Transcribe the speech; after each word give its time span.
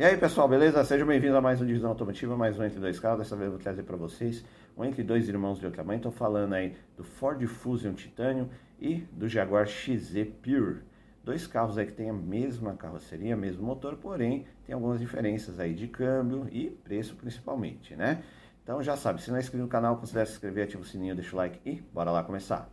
E 0.00 0.02
aí 0.02 0.16
pessoal, 0.16 0.48
beleza? 0.48 0.82
Sejam 0.82 1.06
bem-vindos 1.06 1.36
a 1.36 1.42
mais 1.42 1.60
um 1.60 1.66
Divisão 1.66 1.90
Automotiva, 1.90 2.34
mais 2.34 2.58
um 2.58 2.64
Entre 2.64 2.80
Dois 2.80 2.98
Carros. 2.98 3.18
Dessa 3.18 3.36
vez 3.36 3.48
eu 3.48 3.50
vou 3.50 3.60
trazer 3.60 3.82
para 3.82 3.98
vocês 3.98 4.42
um 4.74 4.82
Entre 4.82 5.02
Dois 5.02 5.28
Irmãos 5.28 5.60
de 5.60 5.66
outra 5.66 5.84
mãe. 5.84 5.98
Estou 5.98 6.10
falando 6.10 6.54
aí 6.54 6.74
do 6.96 7.04
Ford 7.04 7.46
Fusion 7.46 7.92
Titanium 7.92 8.48
e 8.80 9.00
do 9.12 9.28
Jaguar 9.28 9.66
XZ 9.66 10.26
Pure. 10.42 10.78
Dois 11.22 11.46
carros 11.46 11.76
aí 11.76 11.84
que 11.84 11.92
têm 11.92 12.08
a 12.08 12.14
mesma 12.14 12.72
carroceria, 12.76 13.36
mesmo 13.36 13.62
motor, 13.62 13.94
porém 13.96 14.46
tem 14.64 14.74
algumas 14.74 15.00
diferenças 15.00 15.60
aí 15.60 15.74
de 15.74 15.86
câmbio 15.86 16.48
e 16.50 16.70
preço 16.70 17.14
principalmente, 17.14 17.94
né? 17.94 18.22
Então 18.62 18.82
já 18.82 18.96
sabe, 18.96 19.20
se 19.20 19.28
não 19.28 19.36
é 19.36 19.40
inscrito 19.40 19.62
no 19.62 19.68
canal, 19.68 19.98
considere 19.98 20.24
se 20.24 20.32
inscrever, 20.32 20.64
ativa 20.64 20.82
o 20.82 20.86
sininho, 20.86 21.14
deixa 21.14 21.36
o 21.36 21.36
like 21.36 21.60
e 21.62 21.74
bora 21.92 22.10
lá 22.10 22.22
começar. 22.22 22.70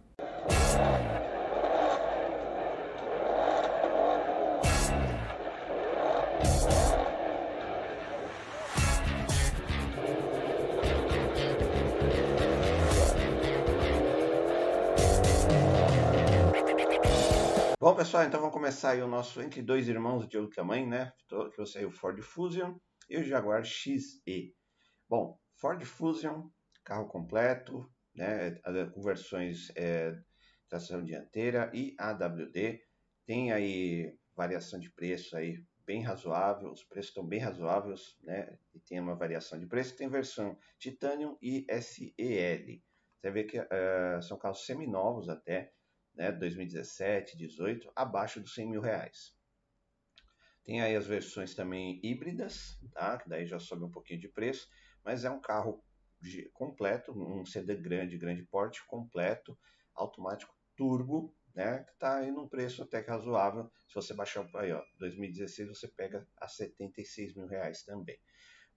Bom, 17.87 17.95
pessoal, 17.95 18.25
então 18.25 18.41
vamos 18.41 18.53
começar 18.53 18.89
aí 18.89 19.01
o 19.01 19.07
nosso 19.07 19.41
Entre 19.41 19.61
Dois 19.61 19.87
Irmãos 19.87 20.27
de 20.27 20.37
Outro 20.37 20.53
Tamanho, 20.53 20.85
né? 20.85 21.13
Que 21.49 21.55
você 21.55 21.77
aí 21.77 21.85
o 21.85 21.89
Ford 21.89 22.21
Fusion 22.21 22.75
e 23.09 23.15
o 23.17 23.23
Jaguar 23.23 23.63
XE. 23.63 24.53
Bom, 25.07 25.39
Ford 25.55 25.81
Fusion, 25.85 26.49
carro 26.83 27.07
completo, 27.07 27.89
né? 28.13 28.55
Com 28.93 29.01
versões 29.01 29.71
é, 29.73 30.13
tração 30.67 31.01
dianteira 31.01 31.71
e 31.73 31.95
AWD. 31.97 32.81
Tem 33.25 33.53
aí 33.53 34.13
variação 34.35 34.81
de 34.81 34.91
preço 34.91 35.37
aí 35.37 35.63
bem 35.85 36.03
razoável, 36.03 36.69
os 36.73 36.83
preços 36.83 37.11
estão 37.11 37.25
bem 37.25 37.39
razoáveis, 37.39 38.17
né? 38.21 38.59
E 38.73 38.81
tem 38.81 38.99
uma 38.99 39.15
variação 39.15 39.57
de 39.57 39.65
preço. 39.65 39.95
Tem 39.95 40.09
versão 40.09 40.57
Titanium 40.77 41.37
e 41.41 41.65
SEL. 41.81 42.81
Você 43.15 43.31
vê 43.31 43.45
que 43.45 43.57
uh, 43.57 44.21
são 44.23 44.37
carros 44.37 44.65
seminovos 44.65 45.29
até, 45.29 45.71
né, 46.17 46.31
2017, 46.31 47.37
18, 47.37 47.91
abaixo 47.95 48.41
dos 48.41 48.53
100 48.53 48.71
mil 48.71 48.81
reais. 48.81 49.37
Tem 50.63 50.81
aí 50.81 50.95
as 50.95 51.05
versões 51.05 51.55
também 51.55 52.01
híbridas, 52.03 52.77
tá? 52.91 53.17
que 53.17 53.29
daí 53.29 53.45
já 53.45 53.59
sobe 53.59 53.85
um 53.85 53.91
pouquinho 53.91 54.19
de 54.19 54.27
preço, 54.27 54.67
mas 55.05 55.23
é 55.23 55.29
um 55.29 55.39
carro 55.39 55.81
completo, 56.51 57.13
um 57.13 57.45
sedã 57.45 57.79
grande, 57.79 58.17
grande 58.17 58.43
porte, 58.43 58.85
completo, 58.87 59.57
automático 59.93 60.53
turbo, 60.75 61.33
né? 61.55 61.83
que 61.83 61.91
está 61.91 62.17
aí 62.17 62.31
num 62.31 62.49
preço 62.49 62.83
até 62.83 63.01
que 63.01 63.09
razoável. 63.09 63.71
Se 63.87 63.95
você 63.95 64.13
baixar 64.13 64.49
aí, 64.55 64.73
ó, 64.73 64.83
2016 64.97 65.69
você 65.69 65.87
pega 65.87 66.27
a 66.35 66.47
76 66.47 67.35
mil 67.35 67.47
reais 67.47 67.83
também. 67.83 68.17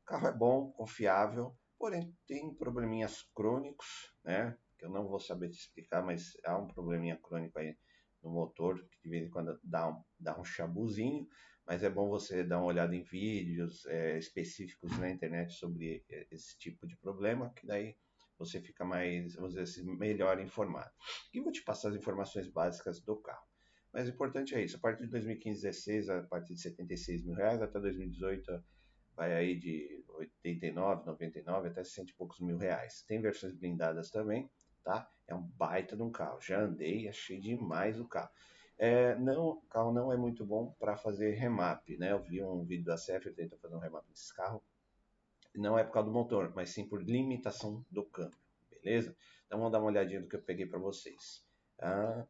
O 0.03 0.05
carro 0.05 0.29
é 0.29 0.33
bom, 0.33 0.71
confiável, 0.73 1.57
porém 1.79 2.17
tem 2.27 2.55
probleminhas 2.55 3.23
crônicos, 3.35 4.15
né? 4.23 4.57
Que 4.81 4.87
eu 4.87 4.91
não 4.91 5.07
vou 5.07 5.21
saber 5.21 5.51
te 5.51 5.59
explicar, 5.59 6.03
mas 6.03 6.33
há 6.45 6.57
um 6.57 6.67
probleminha 6.67 7.19
crônico 7.23 7.59
aí 7.59 7.77
no 8.23 8.31
motor, 8.31 8.83
que 8.91 9.03
de 9.03 9.11
vez 9.11 9.27
em 9.27 9.31
quando 9.31 9.61
dá 9.63 9.91
um, 9.91 10.03
dá 10.19 10.41
um 10.41 10.45
chabuzinho, 10.45 11.29
mas 11.67 11.83
é 11.83 11.91
bom 11.91 12.09
você 12.09 12.43
dar 12.43 12.59
uma 12.59 12.67
olhada 12.67 12.97
em 12.97 13.03
vídeos 13.03 13.85
é, 13.87 14.19
específicos 14.19 14.99
na 14.99 15.11
internet 15.11 15.53
sobre 15.53 16.03
esse 16.31 16.59
tipo 16.59 16.87
de 16.87 16.97
problema, 16.97 17.53
que 17.55 17.67
daí 17.67 17.95
você 18.39 18.59
fica 18.59 18.85
mais, 18.85 19.35
vamos 19.35 19.51
dizer 19.51 19.63
assim, 19.63 19.85
melhor 19.97 20.41
informado. 20.41 20.91
E 21.33 21.41
vou 21.41 21.53
te 21.53 21.63
passar 21.63 21.91
as 21.91 21.95
informações 21.95 22.49
básicas 22.49 23.01
do 23.03 23.17
carro. 23.17 23.45
Mas 23.93 24.09
o 24.09 24.11
importante 24.11 24.55
é 24.55 24.65
isso, 24.65 24.77
a 24.77 24.81
partir 24.81 25.05
de 25.05 25.11
2015, 25.11 25.63
16, 25.63 26.09
a 26.09 26.23
partir 26.23 26.55
de 26.55 26.63
76 26.63 27.25
mil 27.25 27.35
reais, 27.35 27.61
até 27.61 27.79
2018 27.79 28.65
vai 29.15 29.35
aí 29.35 29.59
de 29.59 30.03
89, 30.09 31.05
99 31.05 31.69
até 31.69 31.85
100 31.85 32.07
e 32.07 32.15
poucos 32.15 32.41
mil 32.41 32.57
reais. 32.57 33.05
Tem 33.07 33.21
versões 33.21 33.53
blindadas 33.53 34.11
também, 34.11 34.51
tá? 34.83 35.11
É 35.27 35.35
um 35.35 35.43
baita 35.43 35.97
de 35.97 36.03
um 36.03 36.11
carro. 36.11 36.41
Já 36.41 36.61
andei, 36.61 37.09
achei 37.09 37.41
demais 37.41 38.01
o 38.01 38.07
carro. 38.07 38.31
É, 38.79 39.15
não, 39.17 39.49
o 39.49 39.63
carro 39.63 39.93
não 39.93 40.13
é 40.13 40.17
muito 40.17 40.45
bom 40.45 40.75
para 40.79 40.97
fazer 40.97 41.33
remap, 41.33 41.87
né? 41.99 42.13
Eu 42.13 42.23
vi 42.23 42.43
um 42.43 42.65
vídeo 42.65 42.87
da 42.87 42.97
CF 42.97 43.31
tenta 43.33 43.57
fazer 43.59 43.75
um 43.75 43.79
remap 43.79 44.07
desse 44.09 44.35
carro. 44.35 44.63
Não 45.55 45.79
é 45.79 45.85
por 45.85 45.93
causa 45.93 46.09
do 46.09 46.15
motor, 46.15 46.53
mas 46.55 46.71
sim 46.71 46.89
por 46.89 47.03
limitação 47.03 47.85
do 47.91 48.05
câmbio, 48.05 48.39
beleza? 48.71 49.15
Então 49.47 49.59
vamos 49.59 49.73
dar 49.73 49.81
uma 49.81 49.89
olhadinha 49.89 50.21
do 50.21 50.29
que 50.29 50.37
eu 50.37 50.43
peguei 50.43 50.65
para 50.65 50.79
vocês. 50.79 51.45
Ah, 51.79 52.25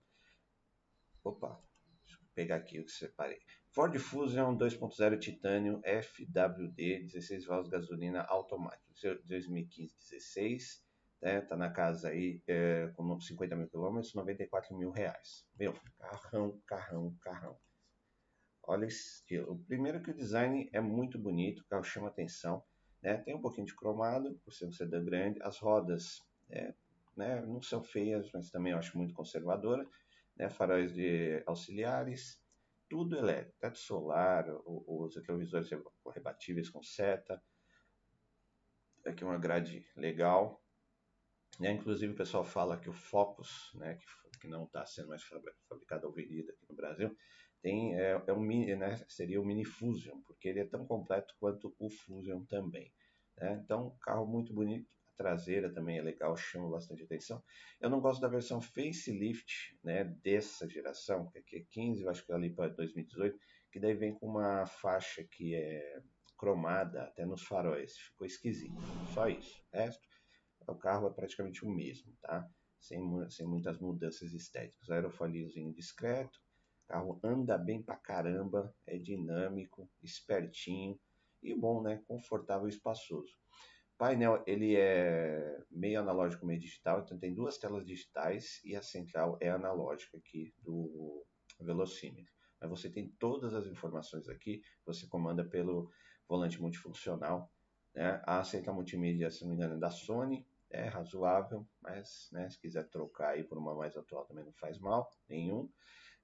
opa, 1.23 1.61
deixa 2.03 2.21
eu 2.21 2.29
pegar 2.35 2.57
aqui 2.57 2.81
o 2.81 2.85
que 2.85 2.91
separei. 2.91 3.41
Ford 3.73 3.97
Fusion 3.99 4.57
2.0 4.57 5.19
Titânio 5.21 5.81
FWD 5.85 7.05
16 7.05 7.45
válvulas 7.45 7.71
gasolina 7.71 8.23
automático 8.23 8.93
2015-16 9.29 10.81
né? 11.21 11.41
Tá 11.43 11.57
na 11.57 11.71
casa 11.71 12.09
aí 12.09 12.43
é, 12.47 12.89
com 12.97 13.21
50 13.21 13.57
mil 13.57 13.69
quilômetros, 13.69 14.15
94 14.15 14.77
mil 14.77 14.91
reais. 14.91 15.47
Meu, 15.59 15.75
carrão, 15.99 16.61
carrão, 16.67 17.17
carrão. 17.21 17.59
Olha 18.63 18.87
esse 18.87 19.17
estilo. 19.17 19.59
Primeiro 19.67 20.03
que 20.03 20.11
o 20.11 20.17
design 20.17 20.69
é 20.73 20.81
muito 20.81 21.19
bonito, 21.19 21.61
o 21.61 21.67
carro 21.67 21.85
chama 21.85 22.09
atenção. 22.09 22.63
Né? 23.03 23.17
Tem 23.19 23.35
um 23.35 23.41
pouquinho 23.41 23.67
de 23.67 23.75
cromado, 23.75 24.39
por 24.45 24.53
ser 24.53 24.67
um 24.67 24.73
sedã 24.73 25.03
grande. 25.05 25.43
As 25.43 25.59
rodas 25.59 26.23
é, 26.49 26.75
né, 27.17 27.41
não 27.43 27.61
são 27.63 27.83
feias, 27.83 28.31
mas 28.33 28.51
também 28.51 28.73
eu 28.73 28.79
acho 28.79 28.97
muito 28.97 29.15
conservadora. 29.15 29.87
Né? 30.37 30.49
Faróis 30.49 30.95
de 30.95 31.43
auxiliares, 31.47 32.41
tudo 32.89 33.17
elétrico. 33.17 33.59
Teto 33.59 33.79
solar, 33.79 34.47
os 34.65 35.17
retrovisores 35.17 35.71
rebatíveis 36.15 36.69
com 36.69 36.83
seta. 36.83 37.43
Aqui 39.07 39.25
uma 39.25 39.39
grade 39.39 39.87
legal, 39.97 40.63
né? 41.61 41.73
Inclusive 41.73 42.15
o 42.15 42.17
pessoal 42.17 42.43
fala 42.43 42.79
que 42.79 42.89
o 42.89 42.93
Focus, 42.93 43.71
né, 43.75 43.97
que, 43.97 44.39
que 44.41 44.49
não 44.49 44.65
está 44.65 44.85
sendo 44.87 45.09
mais 45.09 45.23
fabricado 45.69 46.07
ou 46.07 46.13
vendido 46.13 46.51
aqui 46.51 46.65
no 46.69 46.75
Brasil, 46.75 47.15
tem, 47.63 47.95
é, 47.95 48.23
é 48.27 48.33
um 48.33 48.41
mini, 48.41 48.75
né, 48.75 48.97
seria 49.07 49.41
o 49.41 49.45
Mini 49.45 49.67
Fusion, 49.67 50.23
porque 50.27 50.49
ele 50.49 50.61
é 50.61 50.65
tão 50.65 50.87
completo 50.87 51.35
quanto 51.39 51.77
o 51.79 51.91
Fusion 51.91 52.45
também. 52.47 52.91
Né? 53.37 53.61
Então, 53.63 53.95
carro 54.01 54.27
muito 54.27 54.55
bonito, 54.55 54.89
a 55.09 55.23
traseira 55.23 55.71
também 55.71 55.99
é 55.99 56.03
legal, 56.03 56.35
chama 56.35 56.71
bastante 56.71 57.03
atenção. 57.03 57.43
Eu 57.79 57.91
não 57.91 58.01
gosto 58.01 58.23
da 58.23 58.29
versão 58.29 58.63
facelift 58.63 59.79
né, 59.85 60.05
dessa 60.05 60.67
geração, 60.67 61.29
que 61.31 61.39
aqui 61.39 61.57
é 61.57 61.65
15, 61.71 62.03
eu 62.03 62.09
acho 62.09 62.25
que 62.25 62.33
é 62.33 62.35
ali 62.35 62.49
para 62.49 62.69
2018, 62.69 63.39
que 63.71 63.79
daí 63.79 63.93
vem 63.93 64.15
com 64.15 64.27
uma 64.27 64.65
faixa 64.65 65.23
que 65.23 65.55
é 65.55 66.01
cromada 66.39 67.03
até 67.03 67.27
nos 67.27 67.43
faróis, 67.43 67.99
ficou 67.99 68.27
esquisito, 68.27 68.81
só 69.13 69.29
isso. 69.29 69.63
O 69.71 69.77
resto, 69.77 70.09
o 70.71 70.77
carro 70.77 71.09
é 71.09 71.11
praticamente 71.11 71.65
o 71.65 71.71
mesmo, 71.71 72.13
tá? 72.21 72.49
Sem, 72.79 73.01
sem 73.31 73.47
muitas 73.47 73.79
mudanças 73.79 74.33
estéticas. 74.33 74.91
Aerofoliozinho 74.91 75.73
discreto, 75.75 76.41
carro 76.87 77.21
anda 77.23 77.59
bem 77.59 77.83
pra 77.83 77.97
caramba, 77.97 78.75
é 78.87 78.99
dinâmico, 78.99 79.89
espertinho 80.03 80.99
e 81.43 81.55
bom, 81.55 81.83
né? 81.83 82.03
Confortável 82.07 82.67
e 82.67 82.71
espaçoso. 82.71 83.35
Painel 84.01 84.43
ele 84.47 84.77
é 84.77 85.63
meio 85.71 86.01
analógico, 86.01 86.47
meio 86.47 86.59
digital, 86.59 87.01
então 87.01 87.19
tem 87.19 87.35
duas 87.35 87.59
telas 87.59 87.85
digitais 87.85 88.59
e 88.65 88.75
a 88.75 88.83
central 88.83 89.37
é 89.43 89.51
analógica 89.51 90.17
aqui 90.17 90.55
do 90.59 91.23
velocímetro. 91.61 92.33
Mas 92.59 92.71
você 92.71 92.91
tem 92.91 93.09
todas 93.19 93.53
as 93.55 93.67
informações 93.67 94.27
aqui, 94.29 94.63
você 94.87 95.07
comanda 95.07 95.45
pelo 95.45 95.91
volante 96.27 96.61
multifuncional. 96.61 97.53
Né? 97.95 98.23
A 98.25 98.43
central 98.43 98.75
multimídia, 98.75 99.31
se 99.31 99.43
não 99.43 99.51
me 99.51 99.57
engano, 99.57 99.75
é 99.75 99.79
da 99.79 99.91
Sony, 99.91 100.47
é 100.71 100.87
razoável, 100.89 101.67
mas 101.81 102.29
né, 102.33 102.49
se 102.49 102.59
quiser 102.59 102.89
trocar 102.89 103.31
aí 103.31 103.45
por 103.45 103.59
uma 103.59 103.75
mais 103.75 103.97
atual 103.97 104.25
também 104.25 104.45
não 104.45 104.53
faz 104.53 104.79
mal 104.79 105.11
nenhum. 105.29 105.71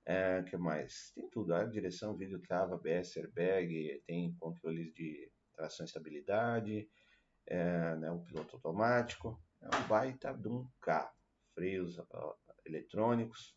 É, 0.05 0.43
que 0.45 0.57
mais? 0.57 1.11
Tem 1.15 1.29
tudo, 1.29 1.53
a 1.53 1.65
direção, 1.65 2.17
vídeo, 2.17 2.41
trava, 2.41 2.77
ABS, 2.77 3.19
airbag, 3.19 4.03
tem 4.07 4.33
controles 4.37 4.95
de 4.95 5.31
tração 5.53 5.85
e 5.85 5.89
estabilidade, 5.89 6.89
é, 7.47 7.97
né, 7.97 8.11
o 8.11 8.21
piloto 8.21 8.55
automático, 8.57 9.43
é 9.61 9.67
um 9.77 9.89
baita 9.89 10.33
de 10.33 10.49
um 10.49 10.69
carro, 10.81 11.13
freios 11.55 11.99
ó, 11.99 12.37
eletrônicos, 12.65 13.57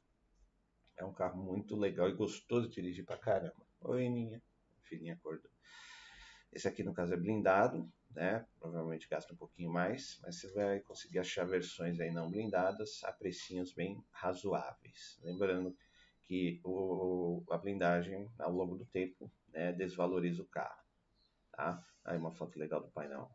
é 0.98 1.06
um 1.06 1.14
carro 1.14 1.42
muito 1.42 1.76
legal 1.76 2.10
e 2.10 2.14
gostoso 2.14 2.68
de 2.68 2.76
dirigir 2.76 3.06
pra 3.06 3.18
caramba. 3.18 3.66
Oi, 3.82 4.10
Ninha, 4.10 4.42
filhinha 4.82 5.14
acordou. 5.14 5.52
Esse 6.52 6.68
aqui 6.68 6.84
no 6.84 6.94
caso 6.94 7.14
é 7.14 7.18
blindado, 7.18 7.92
né? 8.12 8.46
Provavelmente 8.60 9.08
gasta 9.08 9.34
um 9.34 9.38
pouquinho 9.38 9.72
mais, 9.72 10.20
mas 10.24 10.40
você 10.40 10.52
vai 10.54 10.80
conseguir 10.80 11.20
achar 11.20 11.46
versões 11.46 12.00
aí 12.00 12.12
não 12.12 12.30
blindadas 12.30 13.04
a 13.04 13.12
precinhos 13.12 13.74
bem 13.74 14.04
razoáveis. 14.12 15.20
Lembrando 15.22 15.76
que 16.24 16.60
o, 16.64 17.44
a 17.50 17.58
blindagem 17.58 18.30
ao 18.40 18.52
longo 18.52 18.76
do 18.76 18.86
tempo 18.86 19.32
né, 19.52 19.72
desvaloriza 19.74 20.42
o 20.42 20.48
carro. 20.48 20.84
Tá? 21.52 21.84
Aí 22.04 22.18
uma 22.18 22.32
foto 22.32 22.58
legal 22.58 22.82
do 22.82 22.92
painel. 22.92 23.30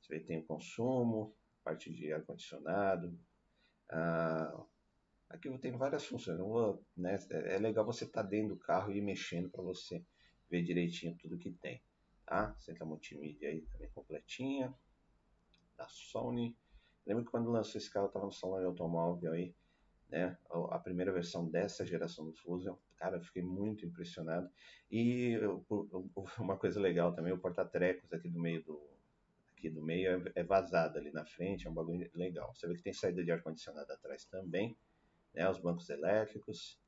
Você 0.00 0.18
vê 0.18 0.20
tem 0.24 0.38
o 0.38 0.46
consumo, 0.46 1.34
parte 1.64 1.92
de 1.92 2.12
ar-condicionado. 2.12 3.18
Ah, 3.90 4.64
aqui 5.30 5.56
tem 5.58 5.72
várias 5.72 6.04
funções. 6.06 6.38
Vou, 6.38 6.84
né, 6.96 7.18
é 7.30 7.58
legal 7.58 7.84
você 7.84 8.04
estar 8.04 8.22
tá 8.22 8.28
dentro 8.28 8.54
do 8.54 8.60
carro 8.60 8.92
e 8.92 9.00
mexendo 9.00 9.50
para 9.50 9.62
você 9.62 10.04
ver 10.50 10.62
direitinho 10.62 11.16
tudo 11.18 11.38
que 11.38 11.50
tem. 11.52 11.82
Tá? 12.28 12.54
Central 12.58 12.88
multimídia 12.88 13.48
aí 13.48 13.62
também 13.72 13.88
completinha, 13.90 14.74
da 15.76 15.88
Sony. 15.88 16.54
Lembro 17.06 17.24
que 17.24 17.30
quando 17.30 17.50
lançou 17.50 17.78
esse 17.78 17.90
carro 17.90 18.04
eu 18.06 18.08
estava 18.08 18.26
no 18.26 18.32
salão 18.32 18.58
de 18.58 18.66
automóvel 18.66 19.32
aí, 19.32 19.54
né? 20.10 20.36
A 20.70 20.78
primeira 20.78 21.10
versão 21.10 21.48
dessa 21.48 21.86
geração 21.86 22.26
do 22.26 22.34
Fusion. 22.34 22.76
Cara, 22.96 23.16
eu 23.16 23.22
fiquei 23.22 23.42
muito 23.42 23.86
impressionado. 23.86 24.50
E 24.90 25.38
uma 26.38 26.58
coisa 26.58 26.78
legal 26.78 27.14
também, 27.14 27.32
o 27.32 27.38
porta-trecos 27.38 28.12
aqui 28.12 28.28
do 28.28 28.38
meio 28.38 28.62
do 28.62 28.88
aqui 29.56 29.70
do 29.70 29.82
meio 29.82 30.28
é, 30.28 30.32
é 30.36 30.44
vazado 30.44 30.98
ali 30.98 31.10
na 31.10 31.24
frente, 31.24 31.66
é 31.66 31.70
um 31.70 31.74
bagulho 31.74 32.08
legal. 32.14 32.54
Você 32.54 32.68
vê 32.68 32.76
que 32.76 32.82
tem 32.82 32.92
saída 32.92 33.24
de 33.24 33.32
ar-condicionado 33.32 33.90
atrás 33.90 34.24
também, 34.26 34.76
né? 35.32 35.48
Os 35.48 35.58
bancos 35.58 35.88
elétricos, 35.88 36.78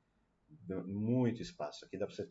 muito 0.87 1.41
espaço. 1.41 1.85
Aqui 1.87 1.97
dá 1.97 2.07
para 2.07 2.15
você 2.15 2.31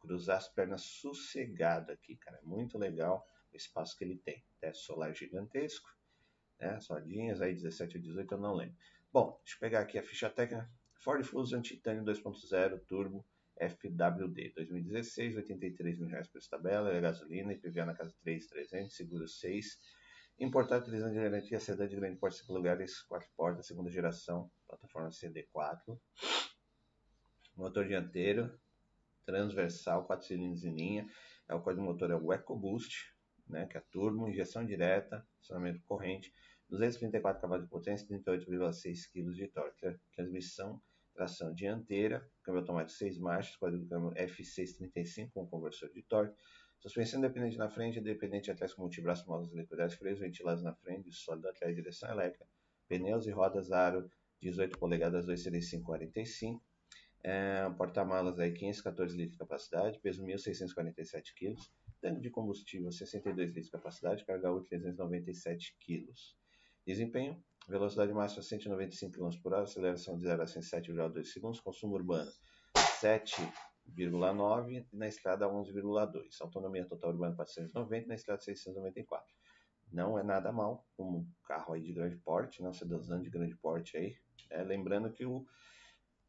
cruzar 0.00 0.38
as 0.38 0.48
pernas 0.48 0.82
sossegado 0.82 1.92
aqui, 1.92 2.16
cara. 2.16 2.38
É 2.38 2.46
muito 2.46 2.78
legal 2.78 3.26
o 3.52 3.56
espaço 3.56 3.96
que 3.96 4.04
ele 4.04 4.16
tem. 4.16 4.44
Teto 4.60 4.78
solar 4.78 5.14
gigantesco, 5.14 5.88
né? 6.58 6.80
Sodinhas 6.80 7.40
aí 7.40 7.54
17 7.54 7.96
ou 7.96 8.02
18, 8.02 8.34
eu 8.34 8.38
não 8.38 8.54
lembro. 8.54 8.76
Bom, 9.12 9.38
deixa 9.44 9.56
eu 9.56 9.60
pegar 9.60 9.80
aqui 9.80 9.98
a 9.98 10.02
ficha 10.02 10.30
técnica. 10.30 10.70
Ford 10.94 11.24
Fusion 11.24 11.62
Titanium 11.62 12.04
2.0 12.04 12.80
Turbo 12.86 13.24
FWD 13.60 14.52
2016, 14.54 15.36
83 15.36 15.98
mil 15.98 16.08
reais 16.08 16.28
por 16.28 16.40
tabela, 16.42 16.92
é 16.92 17.00
gasolina, 17.00 17.52
IPVA 17.52 17.84
na 17.84 17.94
casa 17.94 18.14
3,300, 18.22 18.94
seguro 18.94 19.28
6, 19.28 19.78
importado 20.38 20.82
utilizando 20.82 21.12
de 21.12 21.20
garantia 21.20 21.60
sedã 21.60 21.86
de 21.86 21.96
grande 21.96 22.18
porte 22.18 22.38
5 22.38 22.52
lugares, 22.52 23.02
4 23.02 23.28
portas, 23.36 23.66
segunda 23.66 23.90
geração, 23.90 24.50
plataforma 24.66 25.10
CD4, 25.10 25.98
motor 27.54 27.86
dianteiro, 27.86 28.58
transversal, 29.30 30.04
4 30.04 30.26
cilindros 30.26 30.64
em 30.64 30.74
linha, 30.74 31.06
é 31.48 31.54
o 31.54 31.60
código 31.60 31.82
motor 31.82 32.10
é 32.10 32.16
o 32.16 32.32
EcoBoost, 32.32 33.14
né, 33.48 33.66
que 33.66 33.76
é 33.76 33.82
turbo, 33.90 34.28
injeção 34.28 34.64
direta, 34.64 35.26
acionamento 35.40 35.82
corrente, 35.84 36.32
234 36.68 37.40
cavalos 37.40 37.64
de 37.64 37.70
potência, 37.70 38.06
38,6 38.06 39.10
kg 39.12 39.34
de 39.34 39.48
torque, 39.48 39.98
transmissão 40.14 40.80
tração 41.14 41.52
dianteira, 41.52 42.26
câmbio 42.42 42.60
automático 42.60 42.96
6 42.96 43.18
marchas, 43.18 43.54
código 43.56 43.86
câmbio 43.88 44.10
F635 44.12 45.30
com 45.32 45.46
conversor 45.46 45.90
de 45.90 46.02
torque, 46.02 46.34
suspensão 46.78 47.18
independente 47.18 47.58
na 47.58 47.68
frente, 47.68 47.98
independente 47.98 48.50
atrás 48.50 48.72
com 48.72 48.82
multibraço, 48.82 49.28
molas 49.28 49.52
liquidados, 49.52 49.94
freios 49.96 50.18
ventilados 50.18 50.62
na 50.62 50.74
frente, 50.74 51.12
sólido 51.12 51.48
atrás, 51.48 51.74
direção 51.74 52.10
elétrica, 52.10 52.46
pneus 52.88 53.26
e 53.26 53.30
rodas 53.30 53.70
aro 53.70 54.10
18 54.40 54.78
polegadas 54.78 55.26
23545, 55.26 56.64
é, 57.22 57.68
porta-malas 57.76 58.38
aí 58.38 58.52
514 58.52 59.16
litros 59.16 59.32
de 59.32 59.38
capacidade, 59.38 59.98
peso 60.00 60.24
1.647 60.24 61.34
kg, 61.34 61.56
tanque 62.00 62.20
de 62.20 62.30
combustível 62.30 62.90
62 62.90 63.48
litros 63.48 63.66
de 63.66 63.72
capacidade, 63.72 64.24
carga 64.24 64.50
útil 64.50 64.68
397 64.68 65.76
kg. 65.80 66.06
Desempenho 66.86 67.42
Velocidade 67.70 68.12
máxima 68.12 68.42
195 68.42 69.12
km 69.12 69.30
por 69.42 69.52
hora, 69.52 69.62
aceleração 69.62 70.16
de 70.16 70.24
0 70.24 70.42
a 70.42 70.44
107,2 70.44 71.24
segundos, 71.24 71.60
consumo 71.60 71.94
urbano 71.94 72.28
7,9 72.74 74.84
na 74.92 75.06
estrada 75.06 75.46
11,2. 75.46 76.40
Autonomia 76.40 76.84
total 76.84 77.10
urbana 77.10 77.36
490 77.36 78.08
na 78.08 78.16
estrada 78.16 78.40
694. 78.40 79.24
Não 79.92 80.18
é 80.18 80.24
nada 80.24 80.50
mal, 80.50 80.84
um 80.98 81.24
carro 81.44 81.74
aí 81.74 81.82
de 81.82 81.92
grande 81.92 82.16
porte, 82.16 82.60
né, 82.60 82.68
um 82.68 82.72
sedãzão 82.72 83.22
de 83.22 83.30
grande 83.30 83.56
porte 83.56 83.96
aí. 83.96 84.16
É, 84.50 84.64
lembrando 84.64 85.12
que 85.12 85.24
o, 85.24 85.46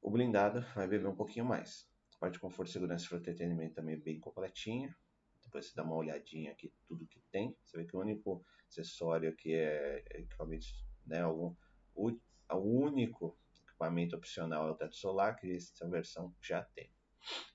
o 0.02 0.10
blindado 0.10 0.62
vai 0.76 0.88
beber 0.88 1.08
um 1.08 1.16
pouquinho 1.16 1.46
mais. 1.46 1.90
parte 2.20 2.34
de 2.34 2.40
conforto, 2.40 2.72
segurança 2.72 3.14
e 3.14 3.18
entretenimento 3.18 3.76
também 3.76 3.98
bem 3.98 4.20
completinha. 4.20 4.96
Depois 5.44 5.66
você 5.66 5.76
dá 5.76 5.84
uma 5.84 5.96
olhadinha 5.96 6.52
aqui 6.52 6.74
tudo 6.88 7.08
que 7.08 7.20
tem. 7.32 7.56
Você 7.64 7.78
vê 7.78 7.86
que 7.86 7.96
o 7.96 8.00
único 8.00 8.46
acessório 8.68 9.30
aqui 9.30 9.54
é 9.54 10.04
equipamentos 10.12 10.86
né? 11.06 11.26
O, 11.26 11.56
o 11.96 12.18
único 12.58 13.38
equipamento 13.64 14.16
opcional 14.16 14.68
é 14.68 14.72
o 14.72 14.76
teto 14.76 14.96
solar, 14.96 15.36
que 15.36 15.56
essa 15.56 15.88
versão 15.90 16.34
já 16.42 16.64
tem. 16.64 16.92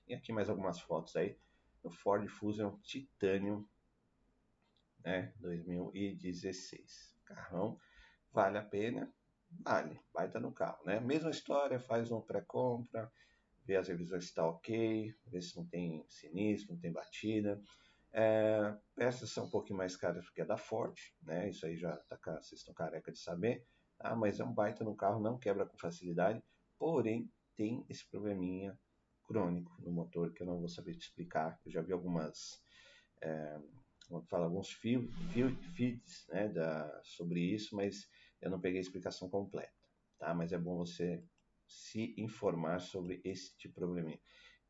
E 0.07 0.13
aqui 0.13 0.31
mais 0.31 0.49
algumas 0.49 0.79
fotos 0.79 1.15
aí 1.15 1.37
do 1.83 1.89
Ford 1.89 2.27
Fusion 2.27 2.77
Titanium 2.81 3.67
né, 5.03 5.33
2016. 5.39 7.15
Carrão, 7.25 7.79
vale 8.31 8.57
a 8.57 8.63
pena? 8.63 9.13
Vale, 9.63 9.99
baita 10.13 10.39
no 10.39 10.51
carro, 10.51 10.83
né? 10.85 10.99
Mesma 10.99 11.29
história, 11.29 11.79
faz 11.79 12.11
um 12.11 12.21
pré-compra, 12.21 13.11
vê 13.65 13.75
as 13.75 13.87
revisões 13.87 14.23
se 14.23 14.29
está 14.29 14.47
ok, 14.47 15.13
vê 15.25 15.41
se 15.41 15.57
não 15.57 15.65
tem 15.65 16.05
sinistro, 16.07 16.73
não 16.73 16.79
tem 16.79 16.91
batida. 16.91 17.61
É, 18.13 18.75
peças 18.95 19.29
são 19.29 19.45
um 19.45 19.49
pouquinho 19.49 19.77
mais 19.77 19.95
caras 19.95 20.25
porque 20.25 20.41
é 20.41 20.45
da 20.45 20.57
Ford, 20.57 20.97
né? 21.21 21.49
Isso 21.49 21.65
aí 21.65 21.75
já 21.75 21.95
tá, 21.97 22.17
vocês 22.41 22.61
estão 22.61 22.73
careca 22.73 23.11
de 23.11 23.19
saber. 23.19 23.65
Tá? 23.97 24.15
Mas 24.15 24.39
é 24.39 24.43
um 24.43 24.53
baita 24.53 24.83
no 24.83 24.95
carro, 24.95 25.19
não 25.19 25.37
quebra 25.37 25.65
com 25.65 25.77
facilidade. 25.77 26.41
Porém, 26.77 27.29
tem 27.55 27.85
esse 27.89 28.05
probleminha 28.09 28.77
crônico 29.23 29.75
no 29.81 29.91
motor 29.91 30.31
que 30.31 30.41
eu 30.41 30.47
não 30.47 30.59
vou 30.59 30.69
saber 30.69 30.95
te 30.95 31.07
explicar. 31.07 31.59
Eu 31.65 31.71
já 31.71 31.81
vi 31.81 31.91
algumas, 31.91 32.61
é, 33.21 33.59
fala, 34.29 34.45
alguns 34.45 34.71
feeds 34.71 36.27
né, 36.29 36.47
da, 36.47 37.01
sobre 37.03 37.41
isso, 37.41 37.75
mas 37.75 38.07
eu 38.41 38.49
não 38.49 38.59
peguei 38.59 38.79
a 38.79 38.81
explicação 38.81 39.29
completa. 39.29 39.73
Tá? 40.17 40.33
Mas 40.33 40.51
é 40.51 40.57
bom 40.57 40.77
você 40.77 41.23
se 41.67 42.15
informar 42.17 42.79
sobre 42.79 43.21
esse 43.23 43.55
tipo 43.57 43.75
probleminha 43.75 44.19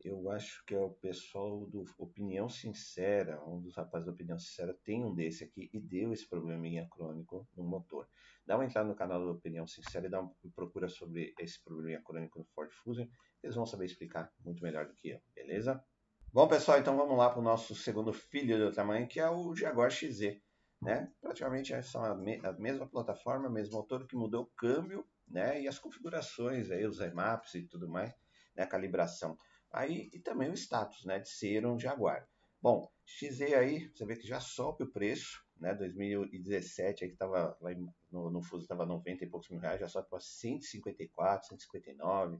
eu 0.03 0.29
acho 0.29 0.63
que 0.65 0.75
é 0.75 0.79
o 0.79 0.91
pessoal 0.91 1.65
do 1.65 1.83
Opinião 1.97 2.47
Sincera, 2.47 3.43
um 3.45 3.59
dos 3.59 3.75
rapazes 3.75 4.05
da 4.05 4.11
Opinião 4.11 4.37
Sincera 4.37 4.77
tem 4.83 5.03
um 5.03 5.13
desse 5.13 5.43
aqui 5.43 5.69
e 5.73 5.79
deu 5.79 6.13
esse 6.13 6.27
probleminha 6.27 6.87
crônico 6.89 7.47
no 7.55 7.63
motor. 7.63 8.07
Dá 8.45 8.55
uma 8.55 8.65
entrada 8.65 8.87
no 8.87 8.95
canal 8.95 9.25
da 9.25 9.31
Opinião 9.31 9.65
Sincera 9.65 10.07
e 10.07 10.09
dá 10.09 10.21
uma 10.21 10.33
procura 10.55 10.87
sobre 10.87 11.33
esse 11.39 11.61
probleminha 11.63 12.01
crônico 12.01 12.39
no 12.39 12.45
Ford 12.45 12.71
Fusion, 12.71 13.07
eles 13.41 13.55
vão 13.55 13.65
saber 13.65 13.85
explicar 13.85 14.31
muito 14.43 14.63
melhor 14.63 14.85
do 14.85 14.93
que 14.93 15.09
eu, 15.09 15.21
beleza? 15.33 15.83
Bom, 16.31 16.47
pessoal, 16.47 16.79
então 16.79 16.95
vamos 16.95 17.17
lá 17.17 17.29
para 17.29 17.39
o 17.39 17.43
nosso 17.43 17.73
segundo 17.73 18.13
filho 18.13 18.57
do 18.57 18.71
tamanho, 18.71 19.07
que 19.07 19.19
é 19.19 19.29
o 19.29 19.55
Jaguar 19.55 19.89
XZ. 19.89 20.39
Né? 20.81 21.11
Praticamente 21.19 21.73
é 21.73 21.81
são 21.81 22.03
a, 22.03 22.15
me 22.15 22.39
a 22.43 22.53
mesma 22.53 22.87
plataforma, 22.87 23.49
mesmo 23.49 23.77
motor 23.77 24.05
que 24.07 24.15
mudou 24.15 24.43
o 24.43 24.51
câmbio 24.55 25.07
né? 25.27 25.61
e 25.61 25.67
as 25.67 25.79
configurações, 25.79 26.69
aí, 26.69 26.85
os 26.85 26.99
remaps 26.99 27.55
e 27.55 27.63
tudo 27.63 27.89
mais, 27.89 28.13
né? 28.55 28.63
a 28.63 28.67
calibração. 28.67 29.37
Aí, 29.71 30.09
e 30.13 30.19
também 30.19 30.49
o 30.49 30.53
status 30.53 31.03
né, 31.05 31.19
de 31.19 31.29
ser 31.29 31.65
um 31.65 31.79
Jaguar. 31.79 32.27
Bom, 32.61 32.91
XZ 33.05 33.41
aí, 33.53 33.89
você 33.89 34.05
vê 34.05 34.15
que 34.15 34.27
já 34.27 34.39
sobe 34.39 34.83
o 34.83 34.91
preço, 34.91 35.43
né? 35.59 35.73
2017 35.75 37.03
aí 37.03 37.09
que 37.09 37.15
estava 37.15 37.57
lá 37.61 37.71
em, 37.71 37.87
no, 38.11 38.31
no 38.31 38.41
Fuso 38.41 38.63
estava 38.63 38.85
90 38.85 39.23
e 39.23 39.29
poucos 39.29 39.49
mil 39.49 39.59
reais, 39.59 39.79
já 39.79 39.87
sobe 39.87 40.09
para 40.09 40.19
154, 40.19 41.49
159, 41.49 42.39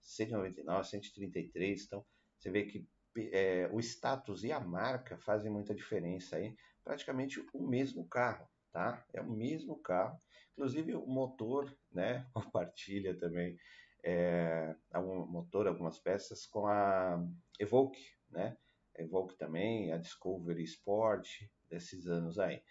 199, 0.00 0.88
133. 0.88 1.84
Então, 1.84 2.04
você 2.38 2.50
vê 2.50 2.64
que 2.64 2.86
é, 3.16 3.68
o 3.72 3.80
status 3.80 4.44
e 4.44 4.52
a 4.52 4.60
marca 4.60 5.16
fazem 5.18 5.50
muita 5.50 5.74
diferença 5.74 6.36
aí. 6.36 6.56
Praticamente 6.82 7.44
o 7.52 7.66
mesmo 7.66 8.06
carro, 8.06 8.48
tá? 8.72 9.04
É 9.12 9.20
o 9.20 9.30
mesmo 9.30 9.76
carro. 9.78 10.18
Inclusive 10.52 10.94
o 10.94 11.06
motor, 11.06 11.74
né? 11.90 12.26
Compartilha 12.34 13.16
também 13.18 13.58
é, 14.02 14.76
algum 14.92 15.26
motor, 15.26 15.66
algumas 15.66 15.98
peças 15.98 16.46
com 16.46 16.66
a 16.66 17.26
Evoque, 17.58 18.12
né? 18.30 18.56
A 18.96 19.02
Evoque 19.02 19.36
também, 19.36 19.92
a 19.92 19.96
Discovery 19.96 20.62
Sport, 20.64 21.42
desses 21.68 22.06
anos 22.06 22.38
aí. 22.38 22.62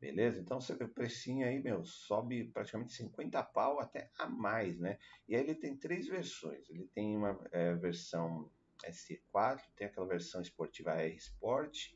Beleza? 0.00 0.40
Então 0.40 0.60
você 0.60 0.74
vê 0.74 0.84
o 0.84 0.88
precinho 0.88 1.46
aí, 1.46 1.62
meu, 1.62 1.84
sobe 1.84 2.44
praticamente 2.52 2.94
50 2.94 3.42
pau 3.42 3.78
até 3.78 4.10
a 4.18 4.26
mais, 4.26 4.78
né? 4.78 4.98
E 5.28 5.36
aí 5.36 5.42
ele 5.42 5.54
tem 5.54 5.76
três 5.76 6.08
versões. 6.08 6.68
Ele 6.70 6.88
tem 6.94 7.16
uma 7.16 7.38
é, 7.52 7.74
versão 7.74 8.50
SC4, 8.86 9.60
tem 9.76 9.86
aquela 9.86 10.06
versão 10.06 10.40
esportiva 10.40 10.92
R 10.92 11.14
Sport 11.16 11.92